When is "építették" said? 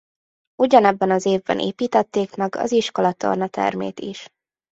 1.59-2.35